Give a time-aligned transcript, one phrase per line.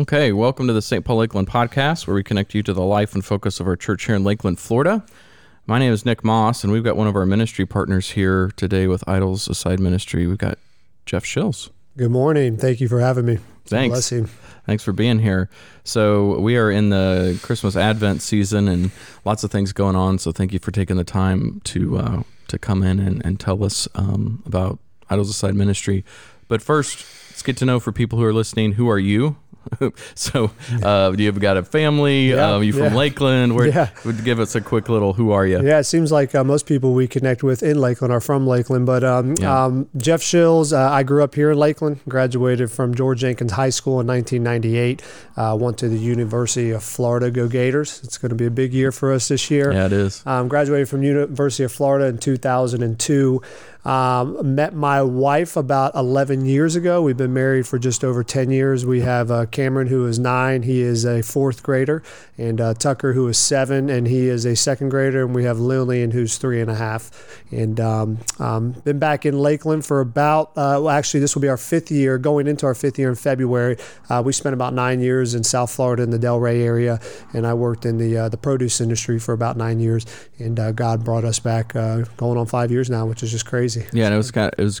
[0.00, 1.04] Okay, welcome to the St.
[1.04, 4.06] Paul Lakeland podcast, where we connect you to the life and focus of our church
[4.06, 5.04] here in Lakeland, Florida.
[5.66, 8.86] My name is Nick Moss, and we've got one of our ministry partners here today
[8.86, 10.26] with Idols Aside Ministry.
[10.26, 10.56] We've got
[11.04, 11.68] Jeff Shills.
[11.98, 12.56] Good morning.
[12.56, 13.40] Thank you for having me.
[13.66, 13.92] Thanks.
[13.92, 14.26] Bless you.
[14.64, 15.50] Thanks for being here.
[15.84, 18.92] So we are in the Christmas Advent season, and
[19.26, 20.18] lots of things going on.
[20.18, 23.62] So thank you for taking the time to uh, to come in and, and tell
[23.62, 24.78] us um, about
[25.10, 26.06] Idols Aside Ministry.
[26.48, 28.72] But first, let's get to know for people who are listening.
[28.72, 29.36] Who are you?
[30.14, 30.50] so,
[30.82, 32.30] uh, you have got a family?
[32.30, 32.94] Yeah, uh, you from yeah.
[32.96, 33.54] Lakeland?
[33.54, 33.88] Where Yeah.
[34.04, 35.62] would give us a quick little who are you?
[35.62, 38.86] Yeah, it seems like uh, most people we connect with in Lakeland are from Lakeland.
[38.86, 39.64] But um, Yeah.
[39.64, 43.70] um, Jeff Shills, uh, I grew up here in Lakeland, graduated from George Jenkins High
[43.70, 45.02] School in 1998,
[45.36, 48.00] uh, went to the University of Florida, go Gators.
[48.04, 49.72] It's going to be a big year for us this year.
[49.72, 50.22] Yeah, it is.
[50.26, 53.42] Um, graduated from University of Florida in 2002.
[53.84, 57.00] Um, met my wife about 11 years ago.
[57.00, 58.84] We've been married for just over 10 years.
[58.84, 60.64] We have uh, Cameron, who is nine.
[60.64, 62.02] He is a fourth grader,
[62.36, 65.24] and uh, Tucker, who is seven, and he is a second grader.
[65.24, 67.10] And we have Lillian, who's three and a half.
[67.50, 71.48] And um, um, been back in Lakeland for about, uh, well, actually, this will be
[71.48, 73.78] our fifth year, going into our fifth year in February.
[74.10, 77.00] Uh, we spent about nine years in South Florida in the Delray area,
[77.32, 80.04] and I worked in the uh, the produce industry for about nine years.
[80.38, 83.69] And uh, God brought us back, going on five years now, which is just crazy.
[83.92, 84.80] Yeah, and it was kind of, it was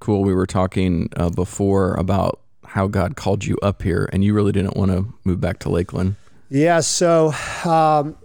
[0.00, 0.22] cool.
[0.22, 4.52] We were talking uh, before about how God called you up here, and you really
[4.52, 6.16] didn't want to move back to Lakeland.
[6.48, 7.32] Yeah, so
[7.64, 8.16] um,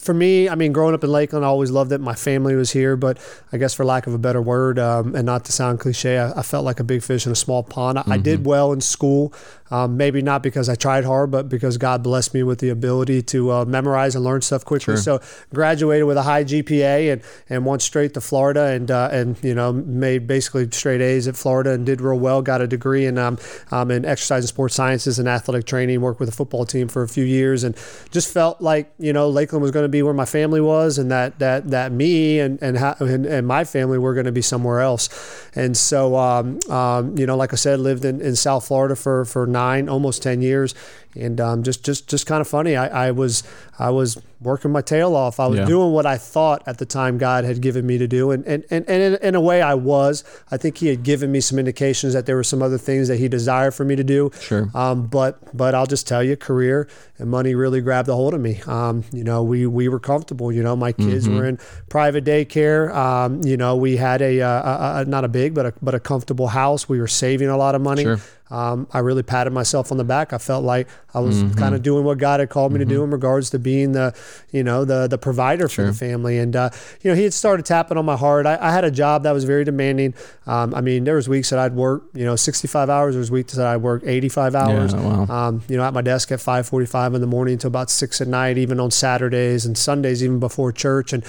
[0.00, 2.00] for me, I mean, growing up in Lakeland, I always loved it.
[2.00, 3.18] My family was here, but
[3.52, 6.38] I guess for lack of a better word, um, and not to sound cliche, I,
[6.38, 7.98] I felt like a big fish in a small pond.
[7.98, 9.34] I, I did well in school,
[9.70, 13.22] um, maybe not because I tried hard, but because God blessed me with the ability
[13.22, 14.94] to uh, memorize and learn stuff quickly.
[14.94, 14.96] Sure.
[14.96, 15.20] So
[15.54, 19.54] graduated with a high GPA and and went straight to Florida and uh, and you
[19.54, 22.42] know made basically straight A's at Florida and did real well.
[22.42, 23.38] Got a degree in um,
[23.70, 26.00] um, in exercise and sports sciences and athletic training.
[26.00, 27.76] Worked with a football team for a few years and
[28.10, 31.10] just felt like you know Lakeland was going to be where my family was and
[31.10, 34.42] that that that me and and ha- and, and my family were going to be
[34.42, 35.08] somewhere else.
[35.54, 39.24] And so um, um, you know like I said, lived in, in South Florida for
[39.24, 40.74] for nine almost ten years.
[41.16, 42.76] And um, just, just, just kind of funny.
[42.76, 43.42] I, I was,
[43.80, 45.40] I was working my tail off.
[45.40, 45.64] I was Yeah.
[45.66, 48.64] doing what I thought at the time God had given me to do, and and,
[48.70, 50.22] and, and in, in a way I was.
[50.52, 53.16] I think He had given me some indications that there were some other things that
[53.18, 54.30] He desired for me to do.
[54.40, 54.70] Sure.
[54.72, 56.88] Um, but but I'll just tell you, career
[57.18, 58.60] and money really grabbed a hold of me.
[58.66, 60.52] Um, you know, we we were comfortable.
[60.52, 61.36] You know, my kids Mm-hmm.
[61.36, 62.94] were in private daycare.
[62.94, 65.94] Um, you know, we had a, uh, a, a not a big but a but
[65.96, 66.88] a comfortable house.
[66.88, 68.04] We were saving a lot of money.
[68.04, 68.20] Sure.
[68.50, 70.32] Um, I really patted myself on the back.
[70.32, 71.58] I felt like I was Mm-hmm.
[71.58, 74.14] kind of doing what God had called me to do in regards to being the,
[74.50, 76.38] you know, the the provider for the family.
[76.38, 76.70] And uh,
[77.02, 78.46] you know, he had started tapping on my heart.
[78.46, 80.14] I, I had a job that was very demanding.
[80.46, 83.14] Um, I mean, there was weeks that I'd work, you know, 65 hours.
[83.14, 84.92] There was weeks that I'd work 85 hours.
[84.94, 85.26] Yeah, wow.
[85.48, 88.28] Um, you know, at my desk at 5:45 in the morning until about six at
[88.28, 91.12] night, even on Saturdays and Sundays, even before church.
[91.12, 91.24] And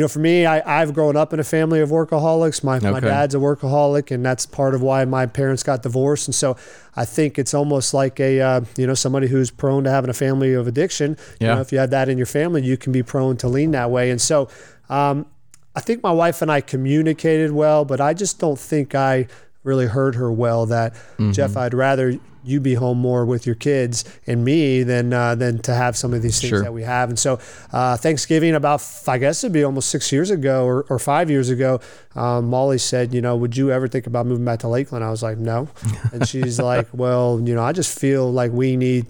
[0.00, 2.64] you know, for me, I, I've grown up in a family of workaholics.
[2.64, 6.26] My my dad's a workaholic, and that's part of why my parents got divorced.
[6.26, 6.56] And so,
[6.96, 10.14] I think it's almost like a uh, you know somebody who's prone to having a
[10.14, 11.18] family of addiction.
[11.38, 11.54] You Yeah.
[11.56, 13.90] know, if you have that in your family, you can be prone to lean that
[13.90, 14.10] way.
[14.10, 14.48] And so,
[14.88, 15.26] um,
[15.76, 19.26] I think my wife and I communicated well, but I just don't think I
[19.62, 20.66] really hurt her well.
[20.66, 21.32] That Mm-hmm.
[21.32, 25.58] Jeff, I'd rather you be home more with your kids and me than uh, than
[25.58, 26.62] to have some of these things Sure.
[26.62, 27.10] that we have.
[27.10, 27.38] And so,
[27.70, 31.50] uh, Thanksgiving about I guess it'd be almost six years ago or, or five years
[31.50, 31.80] ago,
[32.14, 35.04] um, Molly said, you know, would you ever think about moving back to Lakeland?
[35.04, 35.68] I was like, no,
[36.12, 39.04] and she's like, well, you know, I just feel like we need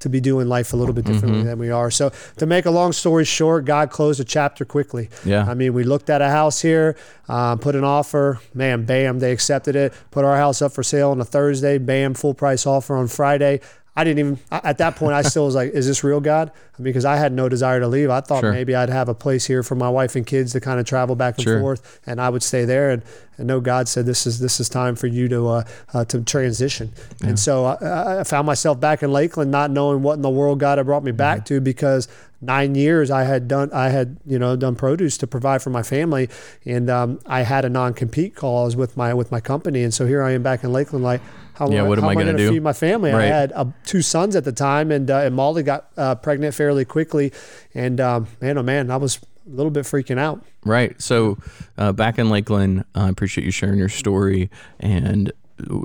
[0.00, 1.48] to be doing life a little bit differently Mm-hmm.
[1.48, 1.90] than we are.
[1.90, 5.08] So to make a long story short, God closed a chapter quickly.
[5.24, 5.44] Yeah.
[5.48, 6.96] I mean, we looked at a house here,
[7.28, 9.92] um, put an offer, man, bam, they accepted it.
[10.10, 13.60] Put our house up for sale on a Thursday, bam, full price offer on Friday.
[13.98, 15.14] I didn't even at that point.
[15.14, 17.80] I still was like, "Is this real, God?" I mean, because I had no desire
[17.80, 18.10] to leave.
[18.10, 18.52] I thought Sure.
[18.52, 21.16] maybe I'd have a place here for my wife and kids to kind of travel
[21.16, 21.58] back and Sure.
[21.58, 22.90] forth, and I would stay there.
[22.90, 23.02] And,
[23.38, 26.20] and no, God said, "This is this is time for you to uh, uh, to
[26.20, 26.92] transition."
[27.24, 30.60] And so I, I found myself back in Lakeland, not knowing what in the world
[30.60, 32.06] God had brought me back to, because
[32.40, 35.82] nine years I had done I had you know done produce to provide for my
[35.82, 36.28] family,
[36.64, 40.06] and um, I had a non compete clause with my with my company, and so
[40.06, 41.20] here I am back in Lakeland, like.
[41.58, 42.52] How Yeah, what am how I am I gonna going to do?
[42.54, 43.10] feed my family?
[43.10, 43.24] Right.
[43.24, 46.54] I had uh, two sons at the time, and uh, and Molly got uh, pregnant
[46.54, 47.32] fairly quickly,
[47.74, 50.44] and um, man, oh man, I was a little bit freaking out.
[50.64, 51.00] Right.
[51.00, 51.38] So,
[51.76, 54.50] uh, back in Lakeland, I appreciate you sharing your story.
[54.78, 55.32] And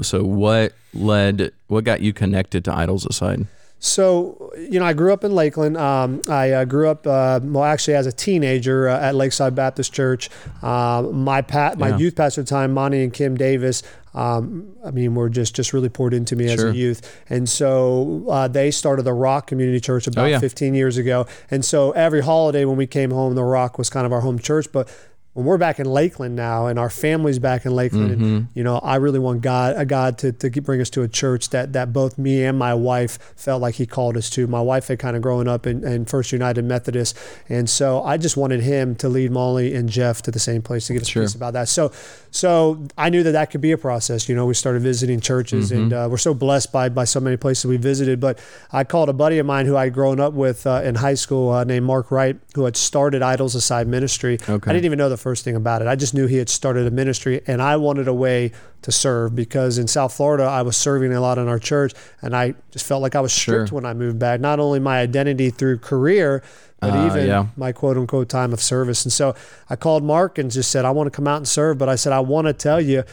[0.02, 3.48] so, what led, what got you connected to Idols Aside?
[3.85, 5.75] So, you know, I grew up in Lakeland.
[5.75, 9.91] Um, I uh, grew up, uh, well, actually, as a teenager uh, at Lakeside Baptist
[9.94, 10.30] Church.
[10.62, 11.97] Um, my pat, my Yeah.
[11.97, 13.83] youth pastor at the time, Monty and Kim Davis.
[14.15, 16.69] Um, I mean, were just just really poured into me as Sure.
[16.69, 20.39] a youth, and so uh, they started the Rock Community Church about Oh, yeah.
[20.39, 21.25] 15 years ago.
[21.51, 24.39] And so every holiday when we came home, the Rock was kind of our home
[24.39, 24.88] church, but
[25.33, 28.24] when we're back in Lakeland now and our family's back in Lakeland, Mm-hmm.
[28.24, 31.07] and, you know, I really want God, a God to, to bring us to a
[31.07, 34.45] church that, that both me and my wife felt like he called us to.
[34.45, 37.18] My wife had kind of grown up in, in First United Methodist.
[37.50, 40.85] And so I just wanted him to lead Molly and Jeff to the same place
[40.88, 41.24] to give us Sure.
[41.24, 41.68] peace about that.
[41.68, 41.91] So,
[42.30, 44.30] so I knew that that could be a process.
[44.30, 45.81] You know, we started visiting churches Mm-hmm.
[45.81, 48.19] and uh, we're so blessed by, by so many places we visited.
[48.19, 48.39] But
[48.71, 51.51] I called a buddy of mine who I'd grown up with uh, in high school
[51.51, 54.38] uh, named Mark Wright, who had started Idols Aside Ministry.
[54.47, 54.69] Okay.
[54.69, 55.88] I didn't even know the first thing about it.
[55.88, 58.52] I just knew he had started a ministry and I wanted a way
[58.84, 62.36] to serve because in South Florida, I was serving a lot in our church and
[62.36, 63.75] I just felt like I was stripped Sure.
[63.78, 64.40] when I moved back.
[64.40, 66.44] Not only my identity through career,
[66.81, 67.46] but Uh, even yeah.
[67.56, 69.06] my quote unquote time of service.
[69.06, 69.34] And so
[69.70, 71.78] I called Mark and just said, I want to come out and serve.
[71.78, 73.04] But I said, I want to tell you,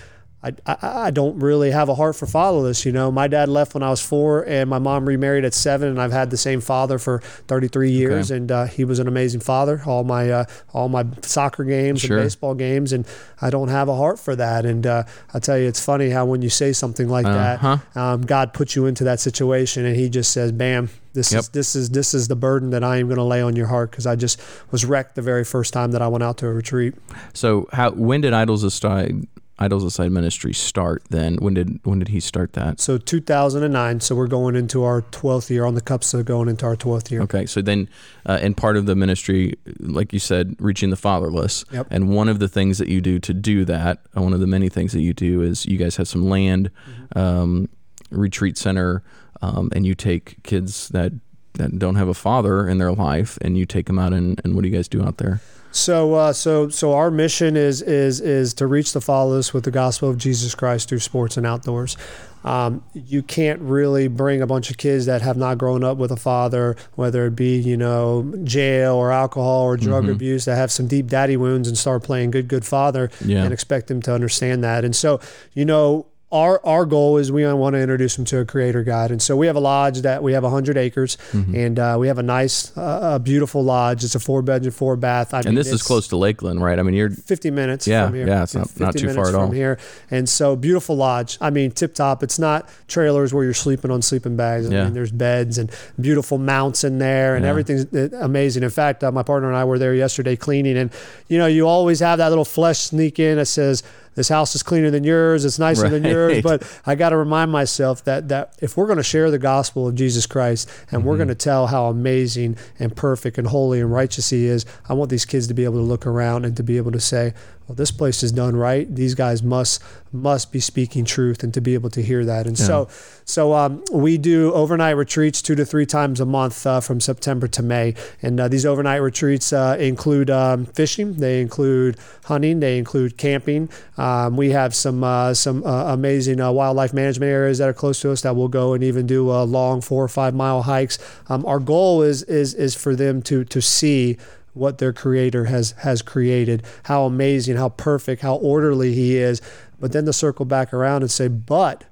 [0.43, 0.77] I, I,
[1.07, 2.87] I don't really have a heart for fatherless.
[2.87, 5.89] You know, my dad left when I was four, and my mom remarried at seven,
[5.89, 9.41] and I've had the same father for 33 years, and uh, he was an amazing
[9.41, 9.83] father.
[9.85, 12.17] All my uh, all my soccer games Sure.
[12.17, 13.07] and baseball games, and
[13.43, 14.65] I don't have a heart for that.
[14.65, 15.03] And uh,
[15.35, 17.77] I tell you, it's funny how when you say something like Uh-huh.
[17.95, 21.41] that, um, God puts you into that situation, and He just says, "Bam." This Yep.
[21.41, 23.67] is this is this is the burden that I am going to lay on your
[23.67, 24.41] heart because I just
[24.71, 26.95] was wrecked the very first time that I went out to a retreat.
[27.35, 29.27] So how when did Idols Aside
[29.61, 31.03] Idols Aside Ministry start?
[31.11, 32.81] Then when did when did he start that?
[32.81, 34.01] So 2009.
[34.01, 37.11] So we're going into our 12th year on the cups of going into our 12th
[37.11, 37.21] year.
[37.23, 37.89] Okay, so then,
[38.27, 41.65] uh, and part of the ministry, like you said, reaching the fatherless.
[41.73, 41.89] Yep.
[41.91, 44.47] And one of the things that you do to do that, uh, one of the
[44.47, 46.71] many things that you do, is you guys have some land,
[47.15, 47.69] um,
[48.11, 49.03] retreat center,
[49.43, 51.13] um, and you take kids that
[51.55, 54.55] that don't have a father in their life, and you take them out, and, and
[54.55, 55.41] what do you guys do out there?
[55.73, 59.71] So uh, so so our mission is is is to reach the fatherless with the
[59.71, 61.97] gospel of Jesus Christ through sports and outdoors.
[62.43, 66.11] Um, you can't really bring a bunch of kids that have not grown up with
[66.11, 70.13] a father, whether it be you know jail or alcohol or drug Mhm.
[70.13, 73.45] abuse, that have some deep daddy wounds and start playing good good father Yeah.
[73.45, 74.85] and expect them to understand that.
[74.85, 75.21] And so
[75.55, 76.07] you know.
[76.33, 79.11] Our, our goal is we want to introduce them to a creator God.
[79.11, 81.55] And so we have a lodge that we have 100 acres Mm-hmm.
[81.57, 84.05] and uh, we have a nice, uh, a beautiful lodge.
[84.05, 85.35] It's a four bedroom, four bath.
[85.35, 86.79] I And mean, this is close to Lakeland, right?
[86.79, 88.27] I mean, you're 50 minutes Yeah, from here.
[88.29, 89.47] yeah, it's not- not too far at all.
[89.49, 89.79] From here.
[90.11, 91.37] And so beautiful lodge.
[91.41, 92.23] I mean, tip top.
[92.23, 94.69] It's not trailers where you're sleeping on sleeping bags.
[94.69, 94.85] I Yeah.
[94.85, 97.51] mean, there's beds and beautiful mounts in there and Yeah.
[97.51, 98.63] everything's uh, amazing.
[98.63, 100.91] In fact, uh, my partner and I were there yesterday cleaning and,
[101.29, 103.83] you know, you always have that little flesh sneak in that says,
[104.21, 105.45] this house is cleaner than yours.
[105.47, 106.43] It's nicer than yours.
[106.43, 109.89] But I got to remind myself that that if we're going to share the gospel
[109.89, 111.09] of Jesus Christ and Mm-hmm.
[111.09, 114.93] we're going to tell how amazing and perfect and holy and righteous He is, I
[114.93, 117.33] want these kids to be able to look around and to be able to say,
[117.71, 118.93] "Well, this place is done right.
[118.93, 119.81] These guys must
[120.11, 122.49] must be speaking truth," and to be able to hear that.
[122.49, 122.89] And so,
[123.25, 127.47] so um, we do overnight retreats two to three times a month uh, from September
[127.47, 132.77] to May, and uh, these overnight retreats uh, include um, fishing, they include hunting, they
[132.77, 133.69] include camping.
[133.97, 138.01] Um, we have some uh, some uh, amazing uh, wildlife management areas that are close
[138.01, 140.99] to us that we'll go and even do uh, long four or five mile hikes.
[141.29, 144.19] Um, our goal is is is for them to to see
[144.53, 149.41] what their creator has has created how amazing how perfect how orderly he is.
[149.79, 151.85] But then to circle back around and say but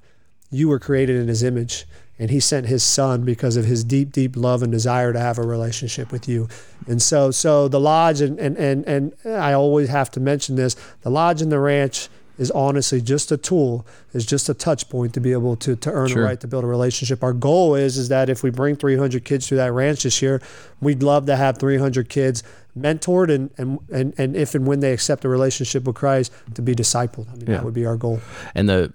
[0.51, 1.85] you were created in his image
[2.17, 5.37] and he sent his son because of his deep deep love and desire to have
[5.37, 6.49] a relationship with you.
[6.87, 10.75] And so so the lodge and and and, and i always have to mention this
[11.01, 15.13] the lodge and the ranch is honestly just a tool is just a touch point
[15.13, 16.23] to be able to, to earn Sure.
[16.23, 19.23] a right to build a relationship our goal is is that if we bring 300
[19.23, 20.41] kids through that ranch this year
[20.81, 22.41] we'd love to have 300 kids
[22.77, 26.61] mentored and and, and, and if and when they accept a relationship with christ to
[26.61, 27.55] be discipled i mean Yeah.
[27.57, 28.21] that would be our goal
[28.55, 28.93] and the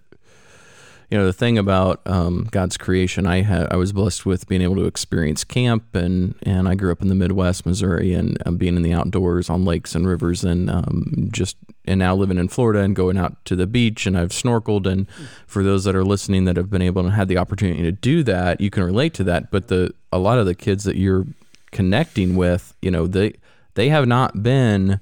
[1.10, 4.62] you know the thing about um, God's creation, I had I was blessed with being
[4.62, 8.56] able to experience camp, and and I grew up in the Midwest, Missouri, and um,
[8.56, 12.48] being in the outdoors on lakes and rivers, and um, just and now living in
[12.48, 15.08] Florida and going out to the beach, and I've snorkeled, and
[15.46, 18.22] for those that are listening that have been able to have the opportunity to do
[18.24, 19.50] that, you can relate to that.
[19.50, 21.26] But the a lot of the kids that you're
[21.70, 23.34] connecting with, you know, they
[23.74, 25.00] they have not been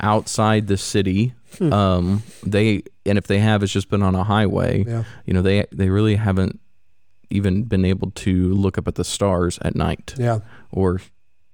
[0.00, 1.34] outside the city.
[1.60, 4.84] Um, they and if they have, it's just been on a highway.
[4.86, 6.60] yeah You know, they they really haven't
[7.30, 10.40] even been able to look up at the stars at night yeah
[10.70, 11.00] or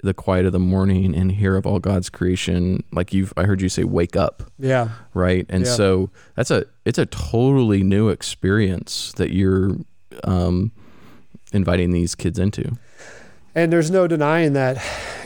[0.03, 2.85] the quiet of the morning and hear of all God's creation.
[2.93, 5.45] Like you've, I heard you say, wake up, yeah right?
[5.49, 5.73] And Yeah.
[5.75, 9.73] so that's a it's a totally new experience that you're
[10.25, 10.71] um,
[11.53, 12.77] inviting these kids into.
[13.55, 14.77] And there's no denying that,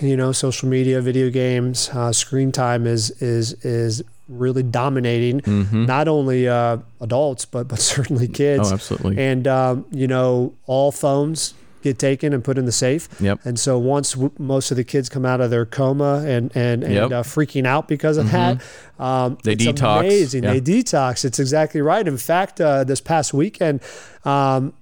[0.01, 4.03] you know, social media, video games, uh, screen time is is is
[4.39, 5.87] really dominating Mm-hmm.
[5.87, 8.71] not only uh, adults but but certainly kids.
[8.71, 9.19] Oh, absolutely.
[9.23, 13.09] And um, you know, all phones get taken and put in the safe.
[13.21, 13.41] Yep.
[13.45, 16.85] And so once w- most of the kids come out of their coma and and,
[16.85, 17.05] and Yep.
[17.05, 17.13] Mm-hmm.
[17.15, 18.63] uh, freaking out because of that,
[19.01, 20.01] um, They it's detox.
[20.01, 20.45] Amazing.
[20.45, 20.53] Yeah.
[20.53, 21.25] They detox.
[21.25, 22.07] It's exactly right.
[22.07, 23.81] In fact, uh, this past weekend.
[24.25, 24.75] Um,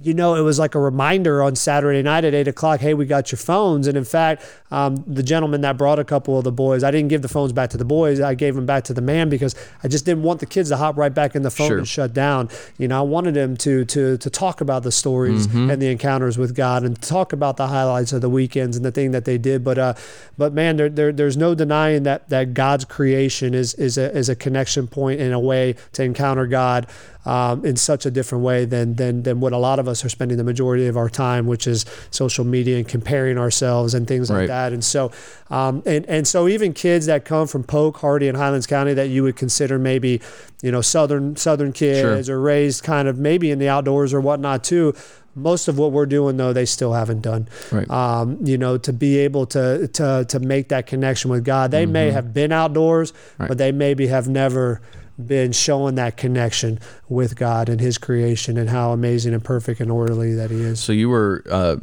[0.00, 2.78] you know, it was like a reminder on Saturday night at eight o'clock.
[2.80, 3.86] Hey, we got your phones.
[3.88, 7.08] And in fact, um, the gentleman that brought a couple of the boys, I didn't
[7.08, 8.20] give the phones back to the boys.
[8.20, 10.76] I gave them back to the man because I just didn't want the kids to
[10.76, 11.78] hop right back in the phone Sure.
[11.78, 12.48] and shut down.
[12.78, 15.70] You know, I wanted them to to to talk about the stories Mm-hmm.
[15.70, 18.92] and the encounters with God and talk about the highlights of the weekends and the
[18.92, 19.64] thing that they did.
[19.64, 19.94] But uh,
[20.36, 24.28] but man, there, there there's no denying that that God's creation is is a is
[24.28, 26.86] a connection point in a way to encounter God
[27.28, 30.08] um, in such a different way than than than what a lot of us are
[30.08, 34.30] spending the majority of our time, which is social media and comparing ourselves and things
[34.30, 34.38] Right.
[34.40, 34.72] like that.
[34.72, 35.10] And so,
[35.50, 39.08] um, and and so even kids that come from Polk, Hardee, and Highlands County that
[39.08, 40.20] you would consider maybe,
[40.62, 44.64] you know, southern southern kids or raised kind of maybe in the outdoors or whatnot
[44.64, 44.94] too.
[45.34, 47.46] Most of what we're doing, though, they still haven't done.
[47.70, 47.88] Right.
[47.90, 51.86] Um, you know, to be able to to to make that connection with God, they
[51.86, 53.42] may have been outdoors, Mm-hmm.
[53.42, 53.48] Right.
[53.48, 54.80] but they maybe have never
[55.24, 59.90] been showing that connection with God and His creation and how amazing and perfect and
[59.90, 60.80] orderly that He is.
[60.80, 61.76] So you were uh,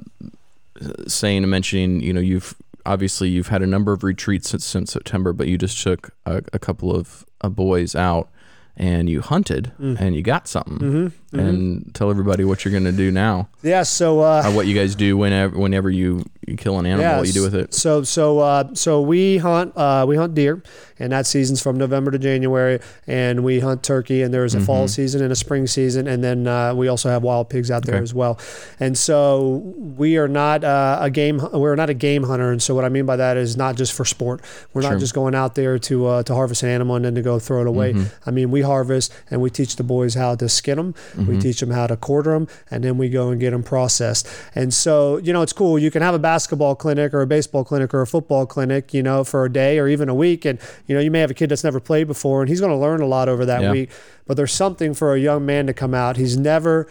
[1.07, 4.91] saying and mentioning, you know, you've obviously you've had a number of retreats since, since
[4.93, 8.29] September, but you just took a, a couple of uh, boys out
[8.77, 9.99] and you hunted Mm.
[10.01, 10.79] and you got something.
[10.79, 11.39] Mm-hmm.
[11.39, 13.83] And tell everybody what you're going to do now, Yeah.
[13.83, 14.19] So.
[14.19, 17.41] Uh, what you guys do whenever whenever you, you kill an animal, what you do
[17.43, 17.73] with it.
[17.73, 20.61] So so uh, so we hunt uh, we hunt deer,
[20.99, 24.65] and that season's from November to January, and we hunt turkey, and there's a Mm-hmm.
[24.65, 27.85] fall season and a spring season, and then uh, we also have wild pigs out
[27.85, 28.03] there Okay.
[28.03, 28.39] as well.
[28.79, 29.61] And so
[29.97, 32.89] we are not uh, a game we're not a game hunter, and so what I
[32.89, 34.41] mean by that is not just for sport.
[34.73, 34.91] We're Sure.
[34.91, 37.39] not just going out there to uh, to harvest an animal and then to go
[37.39, 37.93] throw it away.
[37.93, 38.29] Mm-hmm.
[38.29, 41.25] I mean we harvest and we teach the boys how to skin them, Mm-hmm.
[41.27, 44.27] we teach them how to quarter them, and then we go and get them processed.
[44.55, 45.77] And so you know it's cool.
[45.77, 49.03] You can have a basketball clinic or a baseball clinic or a football clinic, you
[49.03, 51.33] know, for a day or even a week, and you know you may have a
[51.33, 53.71] kid that's never played before, and he's going to learn a lot over that Yeah.
[53.71, 53.89] week.
[54.27, 56.17] But there's something for a young man to come out.
[56.17, 56.87] He's never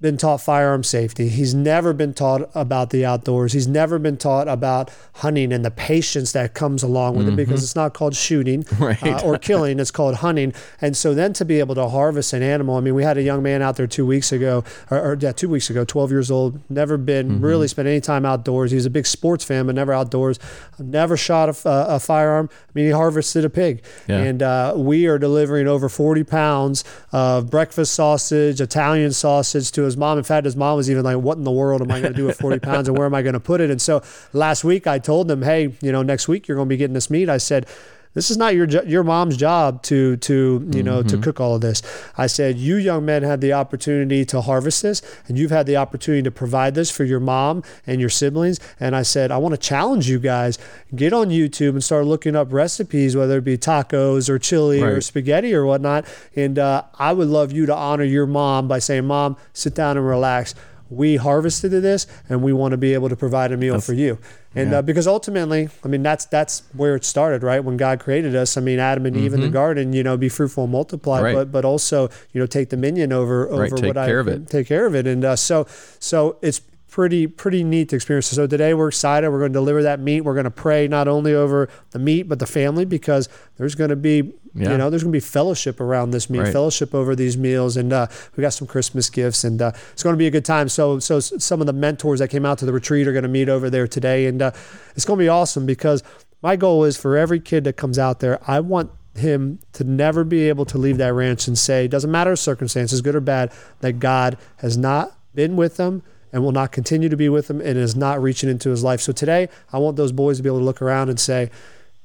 [0.00, 1.28] been taught firearm safety.
[1.28, 3.54] He's never been taught about the outdoors.
[3.54, 7.62] He's never been taught about hunting and the patience that comes along with it because
[7.62, 8.84] it's not called shooting Mm-hmm.
[8.84, 9.02] Right.
[9.02, 9.78] uh, or killing.
[9.80, 10.52] It's called hunting.
[10.80, 12.76] And so then to be able to harvest an animal.
[12.76, 15.32] I mean, we had a young man out there two weeks ago, or, or yeah,
[15.32, 17.44] two weeks ago, 12 years old, never been Mm-hmm.
[17.44, 18.72] really spent any time outdoors.
[18.72, 20.38] He's a big sports fan, but never outdoors.
[20.78, 22.50] Never shot a firearm.
[22.52, 23.82] I mean, he harvested a pig.
[24.06, 24.18] Yeah.
[24.18, 29.96] And uh, we are delivering over 40 pounds of breakfast sausage, Italian sausage to his
[29.96, 30.18] mom.
[30.18, 32.16] In fact, his mom was even like, What in the world am I going to
[32.16, 33.70] do with 40 pounds and where am I going to put it?
[33.70, 36.72] And so last week I told them, Hey, you know, next week you're going to
[36.72, 37.28] be getting this meat.
[37.28, 37.66] I said,
[38.14, 41.60] this is not your your mom's job to to you know to cook all of
[41.60, 41.82] this.
[42.16, 45.76] I said you young men had the opportunity to harvest this, and you've had the
[45.76, 48.58] opportunity to provide this for your mom and your siblings.
[48.80, 50.58] And I said I want to challenge you guys.
[50.94, 55.00] Get on YouTube and start looking up recipes, whether it be tacos or chili or
[55.00, 56.06] spaghetti or whatnot.
[56.36, 59.96] And uh, I would love you to honor your mom by saying, "Mom, sit down
[59.96, 60.54] and relax."
[60.90, 64.18] We harvested this, and we want to be able to provide a meal for you.
[64.54, 64.78] And yeah.
[64.78, 67.64] uh, because ultimately, I mean, that's that's where it started, right?
[67.64, 70.28] When God created us, I mean, Adam and Eve in the garden, you know, be
[70.28, 71.24] fruitful and multiply, Mm-hmm.
[71.24, 71.34] Right.
[71.34, 74.28] but but also, you know, take dominion over over Right, take what I care of
[74.28, 74.48] it.
[74.48, 75.66] take care of it, and uh, so
[75.98, 76.60] so it's
[76.94, 78.26] pretty pretty neat to experience.
[78.28, 79.28] So today we're excited.
[79.28, 80.20] We're going to deliver that meat.
[80.20, 83.90] We're going to pray not only over the meat but the family because there's going
[83.90, 84.70] to be Yeah.
[84.70, 86.52] you know there's going to be fellowship around this meat, Right.
[86.52, 90.14] fellowship over these meals, and uh, we got some Christmas gifts, and uh, it's going
[90.14, 90.68] to be a good time.
[90.68, 93.28] So so some of the mentors that came out to the retreat are going to
[93.28, 94.52] meet over there today, and uh,
[94.94, 96.00] it's going to be awesome because
[96.42, 100.22] my goal is for every kid that comes out there, I want him to never
[100.22, 103.98] be able to leave that ranch and say, doesn't matter circumstances, good or bad, that
[103.98, 107.78] God has not been with them and will not continue to be with them and
[107.78, 109.00] is not reaching into his life.
[109.00, 111.48] So today, I want those boys to be able to look around and say,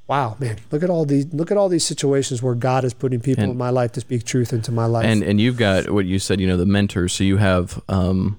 [0.07, 3.19] "Wow, man, look at all these look at all these situations where God is putting
[3.19, 5.89] people And- in my life to speak truth into my life." And and you've got
[5.89, 7.12] what you said, you know, the mentors.
[7.13, 8.38] So you have um,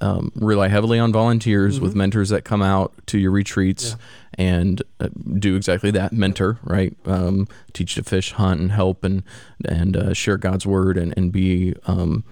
[0.00, 1.84] um, rely heavily on volunteers Mm-hmm.
[1.84, 3.96] with mentors that come out to your retreats
[4.38, 6.12] and uh, do exactly that.
[6.12, 6.94] Mentor, right?
[7.06, 9.22] Um, teach to fish, hunt, and help, and
[9.64, 12.22] and uh, share God's word, and and be um,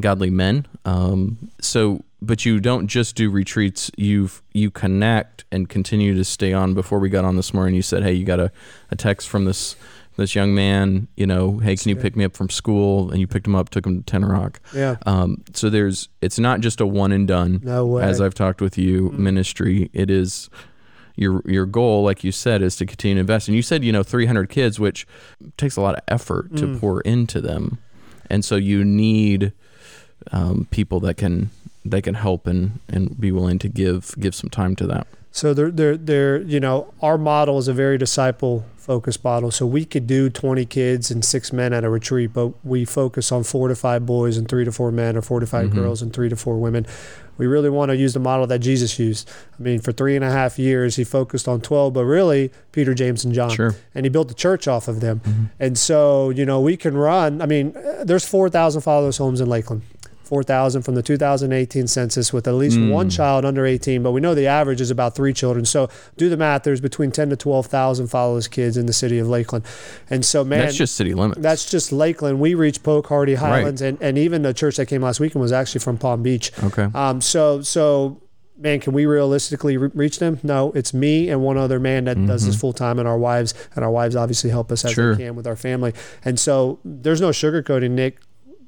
[0.00, 0.66] godly men.
[0.84, 3.90] Um, so, but you don't just do retreats.
[3.96, 6.74] You've you connect and continue to stay on.
[6.74, 8.50] Before we got on this morning, you said, "Hey, you got a,
[8.90, 9.76] a text from this
[10.16, 13.10] this young man, you know, hey, can you pick me up from school?
[13.10, 14.56] And you picked him up, took him to Tenoroc.
[14.74, 14.96] Yeah.
[15.04, 17.60] Um, so there's, it's not just a one and done.
[17.62, 18.02] No way.
[18.02, 19.18] As I've talked with you, Mm.
[19.18, 19.90] ministry.
[19.92, 20.48] It is
[21.16, 23.48] your your goal, like you said, is to continue to invest.
[23.48, 25.06] And you said, you know, 300 kids, which
[25.58, 26.60] takes a lot of effort Mm.
[26.60, 27.76] to pour into them,
[28.30, 29.52] and so you need
[30.32, 31.50] um, people that can
[31.84, 35.06] that can help and and be willing to give give some time to that.
[35.32, 39.50] So they're, they're, they're, you know, our model is a very disciple focused model.
[39.50, 43.30] So we could do 20 kids and six men at a retreat, but we focus
[43.30, 45.74] on four to five boys and three to four men or four to 5 Mhm.
[45.74, 46.86] girls and three to four women.
[47.38, 49.28] We really want to use the model that Jesus used.
[49.58, 52.94] I mean, for three and a half years, he focused on 12, but really Peter,
[52.94, 53.50] James, and John.
[53.50, 53.74] Sure.
[53.94, 55.20] And he built the church off of them.
[55.24, 55.50] Mhm.
[55.60, 57.42] And so, you know, we can run.
[57.42, 59.82] I mean, there's 4,000 fatherless homes in Lakeland.
[60.26, 62.90] 4,000 from the 2018 census with at least Mm.
[62.90, 65.64] one child under 18, but we know the average is about three children.
[65.64, 66.64] So do the math.
[66.64, 69.64] There's between 10 to 12,000 fatherless kids in the city of Lakeland.
[70.10, 71.40] And so, man, That's just city limits.
[71.40, 72.40] that's just Lakeland.
[72.40, 75.52] We reach Polk, Hardee, Highlands, and, and even the church that came last weekend was
[75.52, 76.52] actually from Palm Beach.
[76.64, 76.88] okay.
[76.94, 78.20] Um, so, so
[78.58, 80.40] man, can we realistically re- reach them?
[80.42, 82.60] No, it's me and one other man that does this Mhm.
[82.60, 85.14] full time, and our wives, and our wives obviously help us as Sure.
[85.14, 85.92] they can with our family.
[86.24, 88.16] And so, there's no sugarcoating, Nick.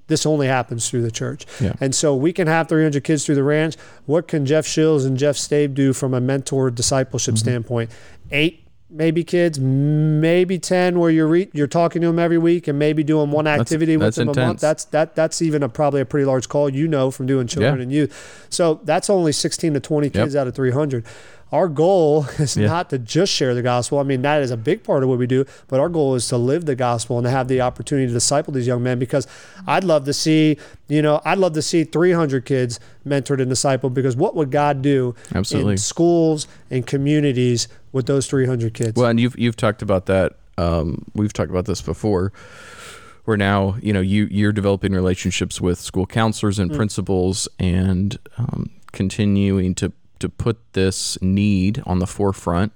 [0.09, 1.47] This only happens through the church.
[1.61, 1.75] Yeah.
[1.81, 3.77] And so we can have 300 kids through the ranch.
[4.07, 7.39] What can Jeff Shills and Jeff Stabe do from a mentor discipleship Mm-hmm.
[7.49, 7.91] standpoint?
[8.31, 12.79] Eight maybe kids, maybe 10 where you're re- you're talking to them every week and
[12.79, 14.61] maybe doing one That's- activity with that's them a month.
[14.61, 17.77] That's that that's even a probably a pretty large call, you know, from doing children
[17.77, 17.83] Yeah.
[17.83, 18.47] and youth.
[18.49, 20.13] So that's only 16 to 20 Yep.
[20.15, 21.05] kids out of 300.
[21.51, 22.67] Our goal is Yeah.
[22.67, 23.99] not to just share the gospel.
[23.99, 26.29] I mean, that is a big part of what we do, but our goal is
[26.29, 29.27] to live the gospel and to have the opportunity to disciple these young men because
[29.67, 33.95] I'd love to see, you know, I'd love to see 300 kids mentored and discipled
[33.95, 35.73] because what would God do Absolutely.
[35.73, 38.93] in schools and communities with those 300 kids?
[38.95, 40.35] Well, and you've you've talked about that.
[40.59, 42.33] Um, we've talked about this before.
[43.25, 46.63] Where now you know you you're developing relationships with school counselors Mm.
[46.63, 52.73] and principals, and um, continuing to to put this need on the forefront.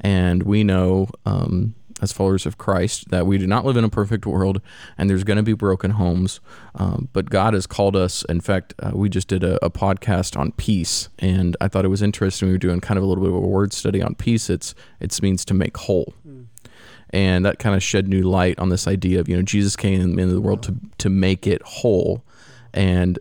[0.00, 3.88] And we know, um, as followers of Christ, that we do not live in a
[3.88, 4.60] perfect world,
[4.96, 6.40] and there's going to be broken homes.
[6.76, 8.24] Um, but God has called us.
[8.28, 11.88] In fact, uh, we just did a, a podcast on peace, and I thought it
[11.88, 12.48] was interesting.
[12.48, 14.48] We were doing kind of a little bit of a word study on peace.
[14.48, 16.14] It's it means to make whole
[17.10, 20.18] and that kind of shed new light on this idea of you know Jesus came
[20.18, 22.24] into the world to to make it whole,
[22.74, 23.18] and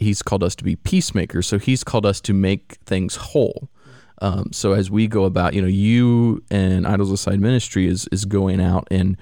[0.00, 1.46] He's called us to be peacemakers.
[1.46, 3.68] So He's called us to make things whole.
[4.20, 8.24] Um, so as we go about, you know, you and Idols Aside Ministry is is
[8.24, 9.16] going out and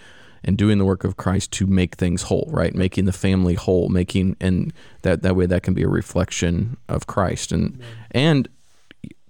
[0.45, 2.75] and doing the work of Christ to make things whole, right?
[2.75, 7.07] Making the family whole, making and that that way that can be a reflection of
[7.07, 7.81] Christ and
[8.13, 8.49] and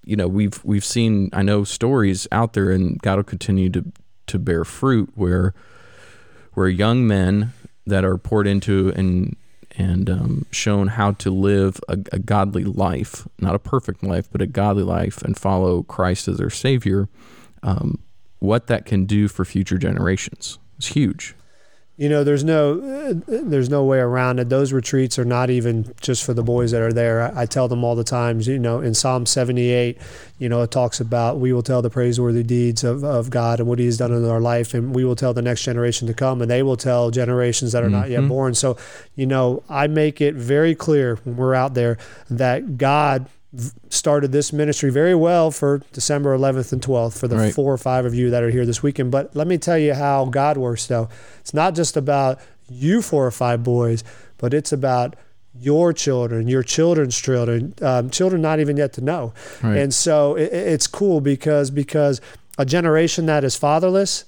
[0.04, 3.84] you know we've we've seen I know stories out there and God will continue to
[4.28, 5.52] to bear fruit where
[6.54, 7.52] where young men
[7.86, 9.36] that are poured into and
[9.76, 14.42] and um, shown how to live a, a godly life, not a perfect life, but
[14.42, 17.08] a godly life, and follow Christ as their Savior.
[17.62, 18.02] Um,
[18.38, 21.35] what that can do for future generations is huge.
[21.98, 24.48] You know there's no there's no way around it.
[24.50, 27.22] Those retreats are not even just for the boys that are there.
[27.22, 29.96] I, I tell them all the times you know in psalm 78
[30.38, 33.66] you know it talks about we will tell the praiseworthy deeds of, of god and
[33.68, 36.12] what he has done in our life and we will tell the next generation to
[36.12, 38.28] come and they will tell generations that are not yet Mhm.
[38.28, 38.54] born.
[38.54, 38.76] So
[39.14, 41.96] you know i make it very clear when we're out there
[42.28, 43.26] that god
[43.88, 47.54] started this ministry very well for December 11th and 12th for the Right.
[47.54, 49.10] four or five of you that are here this weekend.
[49.10, 51.08] But let me tell you how God works, though.
[51.40, 52.38] It's not just about
[52.68, 54.04] you four or five boys,
[54.38, 55.16] but it's about
[55.58, 59.32] your children, your children's children, um, children not even yet to know.
[59.62, 59.78] Right.
[59.78, 62.20] And so it, it's cool because because
[62.58, 64.24] a generation that is fatherless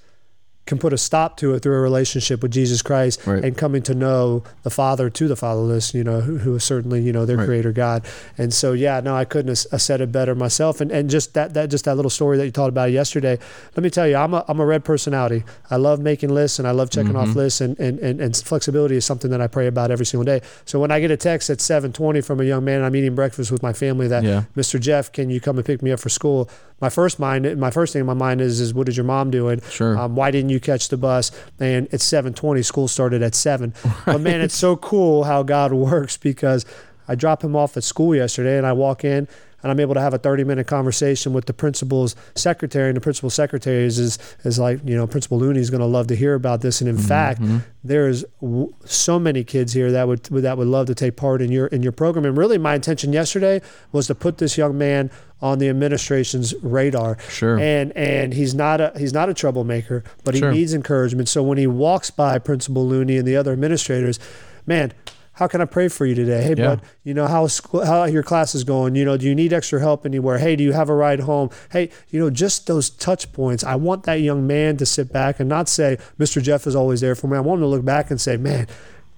[0.68, 3.42] can put a stop to it through a relationship with Jesus Christ Right.
[3.44, 7.00] and coming to know the Father to the fatherless, you know, who, who is certainly,
[7.02, 7.46] you know, their Right.
[7.46, 8.04] creator God.
[8.36, 10.80] And so, yeah, no, I couldn't have said it better myself.
[10.80, 13.38] And, and just that, that, just that little story that you talked about yesterday,
[13.76, 15.42] let me tell you, I'm a, I'm a red personality.
[15.70, 17.34] I love making lists and I love checking off Mhm.
[17.34, 20.42] lists and, and, and, and flexibility is something that I pray about every single day.
[20.66, 23.50] So when I get a text at 720 from a young man, I'm eating breakfast
[23.50, 24.42] with my family that yeah.
[24.56, 24.78] Mr.
[24.78, 26.50] Jeff, can you come and pick me up for school?
[26.80, 29.32] My first mind, my first thing in my mind is, is what is your mom
[29.32, 29.60] doing?
[29.68, 29.98] Sure.
[29.98, 31.30] Um, why didn't you catch the bus?
[31.58, 32.62] And it's 7:20.
[32.64, 33.74] School started at seven.
[34.04, 36.64] But man, it's so cool how God works because
[37.06, 39.28] I drop him off at school yesterday, and I walk in
[39.62, 43.00] and I'm able to have a 30 minute conversation with the principal's secretary, and the
[43.00, 46.16] principal secretary is is, is like, you know, Principal Looney is going to love to
[46.16, 46.80] hear about this.
[46.80, 47.06] And in Mm-hmm.
[47.06, 47.40] fact,
[47.84, 51.50] there's w- so many kids here that would that would love to take part in
[51.50, 52.24] your in your program.
[52.24, 53.60] And really, my intention yesterday
[53.92, 57.16] was to put this young man on the administration's radar.
[57.28, 57.58] Sure.
[57.58, 60.52] And and he's not a he's not a troublemaker, but he Sure.
[60.52, 61.28] needs encouragement.
[61.28, 64.18] So when he walks by Principal Looney and the other administrators,
[64.66, 64.92] man.
[65.38, 66.42] How can I pray for you today?
[66.42, 66.66] Hey, Yeah.
[66.70, 68.96] bud, you know how school, how your class is going.
[68.96, 70.38] You know, do you need extra help anywhere?
[70.38, 71.50] Hey, do you have a ride home?
[71.70, 73.62] Hey, you know, just those touch points.
[73.62, 76.42] I want that young man to sit back and not say, "Mr.
[76.42, 78.66] Jeff is always there for me." I want him to look back and say, "Man,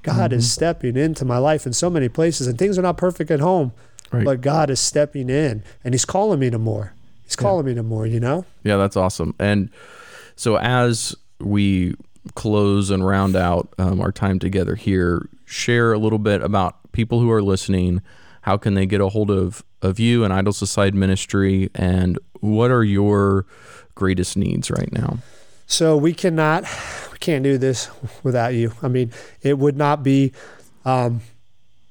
[0.03, 0.51] God is Mm-hmm.
[0.51, 3.73] stepping into my life in so many places, and things are not perfect at home,
[4.13, 4.25] Right.
[4.27, 6.93] but God is stepping in, and He's calling me to more.
[7.25, 8.07] He's calling me to more.
[8.07, 9.35] You know." Yeah, that's awesome.
[9.39, 9.71] And
[10.37, 11.95] so as we
[12.35, 17.21] close and round out um, our time together here, share a little bit about people
[17.21, 18.01] who are listening.
[18.43, 22.71] How can they get a hold of of you and Idols Aside Ministry, and what
[22.71, 23.47] are your
[23.95, 25.19] greatest needs right now?
[25.67, 26.65] So we cannot,
[27.13, 27.89] we can't do this
[28.23, 28.73] without you.
[28.83, 30.33] I mean, it would not be,
[30.85, 31.21] um,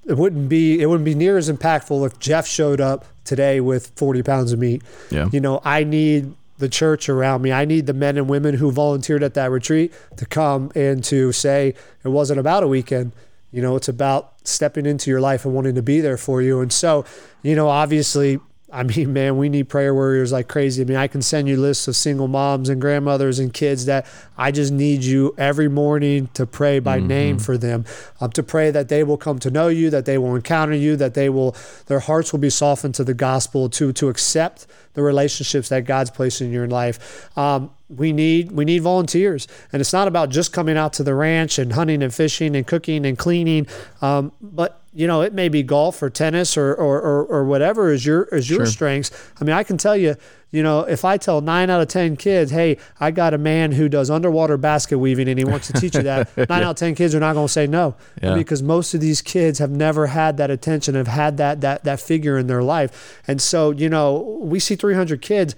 [0.06, 3.88] it wouldn't be, it wouldn't be near as impactful if Jeff showed up today with
[3.96, 4.84] 40 pounds of meat.
[5.10, 5.30] Yeah.
[5.32, 7.52] You know, I need the church around me.
[7.52, 11.32] I need the men and women who volunteered at that retreat to come and to
[11.32, 13.14] say it wasn't about a weekend.
[13.52, 16.62] You know, it's about stepping into your life and wanting to be there for you.
[16.62, 17.06] And so,
[17.42, 18.40] you know, obviously,
[18.72, 20.82] I mean, man, we need prayer warriors like crazy.
[20.82, 24.06] I mean, I can send you lists of single moms and grandmothers and kids that
[24.38, 27.86] I just need you every morning to pray by name for them,
[28.22, 30.96] um, to pray that they will come to know you, that they will encounter you,
[30.98, 31.56] that they will,
[31.88, 36.12] their hearts will be softened to the gospel, to to accept the relationships that God's
[36.12, 37.38] placed in your life.
[37.38, 41.16] Um, we need we need volunteers, and it's not about just coming out to the
[41.16, 43.66] ranch and hunting and fishing and cooking and cleaning,
[44.02, 47.92] um, but you know it may be golf or tennis or or, or, or whatever
[47.92, 48.66] is your is your Sure.
[48.68, 49.32] strengths.
[49.42, 50.16] I mean, I can tell you,
[50.52, 53.72] you know, if I tell nine out of ten kids, hey, I got a man
[53.72, 56.76] who does underwater basket weaving and he wants to teach you that, nine out of
[56.78, 58.36] ten kids are not going to say no Yeah.
[58.36, 62.00] because most of these kids have never had that attention, have had that that that
[62.00, 65.56] figure in their life, and so you know we see 300 kids.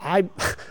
[0.00, 0.28] I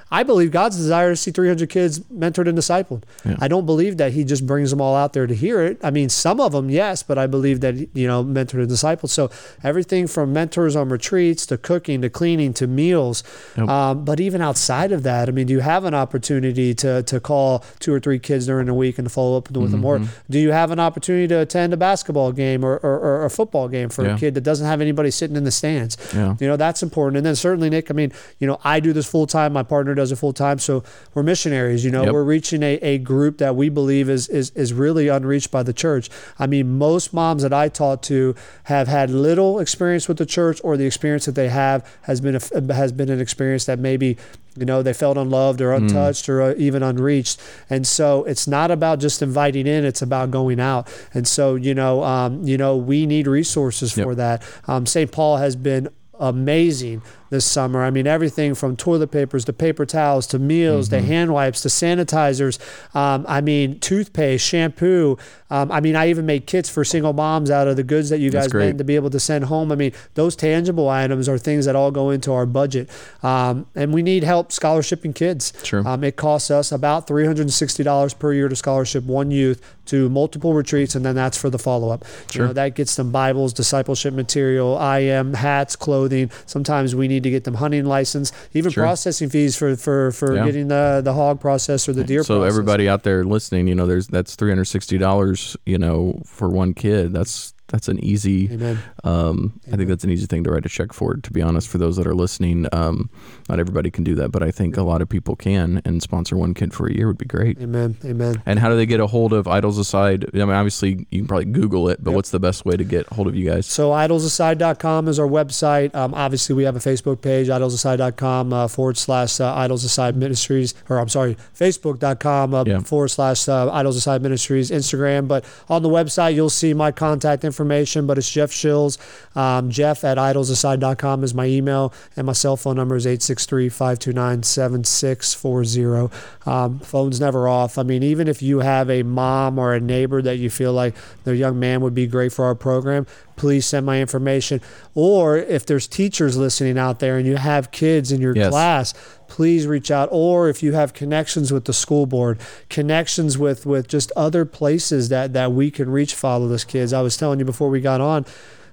[0.09, 3.03] I believe God's desire to see 300 kids mentored and discipled.
[3.25, 3.35] Yeah.
[3.39, 5.77] I don't believe that He just brings them all out there to hear it.
[5.83, 9.09] I mean, some of them, yes, but I believe that you know mentored and discipled.
[9.09, 9.29] So
[9.63, 13.23] everything from mentors on retreats to cooking to cleaning to meals.
[13.57, 13.67] Yep.
[13.67, 17.19] Um, but even outside of that, I mean, do you have an opportunity to to
[17.19, 19.83] call two or three kids during the week and to follow up with them?
[19.83, 20.05] Or Mm-hmm.
[20.29, 23.67] do you have an opportunity to attend a basketball game or, or, or a football
[23.67, 24.15] game for Yeah.
[24.15, 25.97] a kid that doesn't have anybody sitting in the stands?
[26.13, 26.35] Yeah.
[26.39, 27.17] You know, that's important.
[27.17, 29.51] And then certainly, Nick, I mean, you know, I do this full time.
[29.51, 30.59] My partner does it full time.
[30.59, 30.83] So
[31.15, 31.83] we're missionaries.
[31.83, 32.13] You know, Yep.
[32.13, 35.73] we're reaching a, a group that we believe is, is is really unreached by the
[35.73, 36.07] church.
[36.37, 40.61] I mean, most moms that I talk to have had little experience with the church,
[40.63, 44.17] or the experience that they have has been a, has been an experience that maybe
[44.55, 47.41] you know they felt unloved or untouched or uh, even unreached.
[47.71, 50.83] And so it's not about just inviting in; it's about going out.
[51.15, 54.03] And so you know, um, you know, we need resources Yep.
[54.05, 54.43] for that.
[54.67, 55.11] Um, St.
[55.11, 57.83] Paul has been amazing this summer.
[57.83, 60.95] I mean, everything from toilet papers to paper towels to meals Mm-hmm.
[60.97, 62.59] to hand wipes to sanitizers.
[62.95, 65.17] Um, I mean, toothpaste, shampoo.
[65.49, 68.19] Um, I mean, I even made kits for single moms out of the goods that
[68.19, 69.71] you guys made to be able to send home.
[69.71, 72.89] I mean, those tangible items are things that all go into our budget.
[73.23, 75.53] Um, and we need help scholarshiping kids.
[75.63, 75.87] Sure.
[75.87, 80.95] Um, it costs us about $360 per year to scholarship one youth to multiple retreats,
[80.95, 82.03] and then that's for the follow up.
[82.29, 82.41] Sure.
[82.43, 86.29] You know, that gets them Bibles, discipleship material, IM, hats, clothing.
[86.45, 88.83] Sometimes we need to get them hunting license, even Sure.
[88.83, 90.45] processing fees for for, for Yeah.
[90.45, 92.51] getting the the hog process or the deer so process.
[92.53, 96.49] everybody out there listening, you know, there's that's three hundred sixty dollars, you know, for
[96.49, 97.13] one kid.
[97.13, 98.49] That's that's an easy.
[98.51, 98.79] Amen.
[99.03, 101.15] Um, I think that's an easy thing to write a check for.
[101.15, 103.09] To be honest, for those that are listening, um,
[103.49, 106.37] not everybody can do that, but I think a lot of people can, and sponsor
[106.37, 107.59] one kid for a year would be great.
[107.61, 107.97] Amen.
[108.05, 108.41] Amen.
[108.45, 110.25] And how do they get a hold of Idols Aside?
[110.33, 112.15] I mean, obviously you can probably Google it, but Yep.
[112.15, 113.65] what's the best way to get a hold of you guys?
[113.65, 115.93] So idolsaside.com is our website.
[115.95, 120.73] Um, obviously, we have a Facebook page, idolsaside.com uh, forward slash uh, Idols Aside Ministries,
[120.89, 122.79] or I'm sorry, facebook.com uh, Yeah.
[122.79, 125.27] forward slash uh, Idols Aside Ministries, Instagram.
[125.27, 128.97] But on the website, you'll see my contact information, but it's Jeff Shills.
[129.35, 134.43] Um, Jeff at idolsaside.com is my email, and my cell phone number is 863 529
[134.43, 136.09] 7640.
[136.45, 137.77] Um, Phone's never off.
[137.77, 140.95] I mean, even if you have a mom or a neighbor that you feel like
[141.23, 144.61] their young man would be great for our program, please send my information.
[144.95, 148.49] Or if there's teachers listening out there and you have kids in your Yes.
[148.49, 148.93] class,
[149.27, 150.09] please reach out.
[150.11, 155.09] Or if you have connections with the school board, connections with with just other places
[155.09, 156.93] that that we can reach fatherless kids.
[156.93, 158.25] I was telling you before we got on.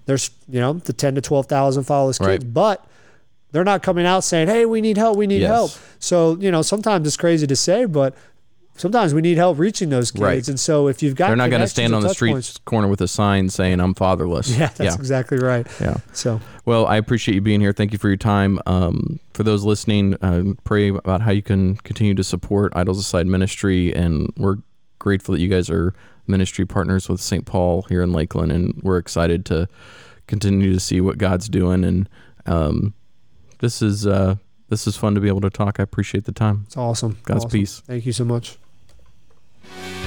[0.06, 2.52] there's you know the ten to twelve thousand fatherless kids, Right.
[2.52, 2.84] but
[3.52, 5.16] they're not coming out saying, "Hey, we need help.
[5.16, 5.50] We need Yes.
[5.50, 8.14] help." So you know, sometimes it's crazy to say, but
[8.76, 10.22] sometimes we need help reaching those kids.
[10.22, 10.48] Right.
[10.48, 12.88] And so if you've got They're not going to stand on the street points- corner
[12.88, 15.66] with a sign saying "I'm fatherless." yeah, that's exactly right.
[15.80, 15.98] yeah.
[16.12, 17.72] So Well, I appreciate you being here.
[17.72, 18.58] Thank you for your time.
[18.66, 23.26] Um, for those listening, uh, pray about how you can continue to support Idols Aside
[23.26, 24.56] Ministry, and we're
[24.98, 25.92] grateful that you guys are
[26.26, 27.44] ministry partners with St.
[27.44, 29.68] Paul here in Lakeland, and we're excited to
[30.26, 31.84] continue to see what God's doing.
[31.84, 32.08] And
[32.46, 32.94] um,
[33.58, 34.36] this is uh,
[34.70, 35.78] this is fun to be able to talk.
[35.78, 36.64] I appreciate the time.
[36.66, 37.18] it's awesome.
[37.24, 37.50] God's Awesome.
[37.60, 37.82] peace.
[37.86, 38.56] Thank you so much.
[39.66, 40.03] Thank you.